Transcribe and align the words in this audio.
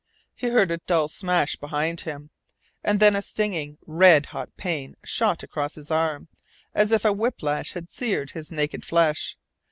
He 0.33 0.47
heard 0.49 0.71
a 0.71 0.79
dull 0.87 1.07
smash 1.09 1.57
behind 1.57 2.01
him, 2.01 2.31
and 2.83 2.99
then 2.99 3.15
a 3.15 3.21
stinging, 3.21 3.77
red 3.85 4.25
hot 4.25 4.49
pain 4.57 4.95
shot 5.05 5.43
across 5.43 5.75
his 5.75 5.91
arm, 5.91 6.27
as 6.73 6.91
if 6.91 7.05
a 7.05 7.13
whiplash 7.13 7.73
had 7.73 7.91
seared 7.91 8.31
his 8.31 8.51
naked 8.51 8.83
flesh. 8.83 9.37